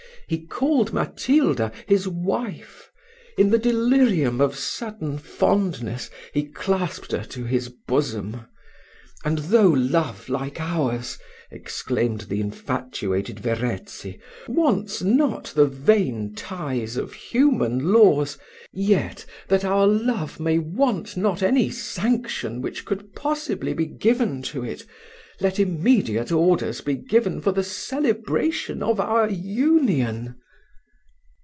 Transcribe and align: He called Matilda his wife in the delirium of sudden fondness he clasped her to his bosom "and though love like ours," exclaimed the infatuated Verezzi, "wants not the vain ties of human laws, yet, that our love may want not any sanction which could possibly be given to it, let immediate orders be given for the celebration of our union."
He 0.27 0.45
called 0.45 0.93
Matilda 0.93 1.73
his 1.87 2.07
wife 2.07 2.89
in 3.37 3.49
the 3.49 3.57
delirium 3.57 4.39
of 4.39 4.55
sudden 4.55 5.17
fondness 5.17 6.09
he 6.33 6.45
clasped 6.45 7.11
her 7.11 7.25
to 7.25 7.43
his 7.43 7.67
bosom 7.67 8.45
"and 9.25 9.37
though 9.39 9.67
love 9.71 10.29
like 10.29 10.61
ours," 10.61 11.17
exclaimed 11.51 12.21
the 12.29 12.39
infatuated 12.39 13.41
Verezzi, 13.41 14.21
"wants 14.47 15.01
not 15.01 15.45
the 15.53 15.67
vain 15.67 16.33
ties 16.33 16.95
of 16.95 17.11
human 17.11 17.91
laws, 17.91 18.37
yet, 18.71 19.25
that 19.49 19.65
our 19.65 19.85
love 19.85 20.39
may 20.39 20.57
want 20.59 21.17
not 21.17 21.43
any 21.43 21.69
sanction 21.69 22.61
which 22.61 22.85
could 22.85 23.13
possibly 23.15 23.73
be 23.73 23.85
given 23.85 24.41
to 24.43 24.63
it, 24.63 24.85
let 25.39 25.57
immediate 25.59 26.31
orders 26.31 26.81
be 26.81 26.93
given 26.93 27.41
for 27.41 27.51
the 27.51 27.63
celebration 27.63 28.83
of 28.83 28.99
our 28.99 29.27
union." 29.27 30.35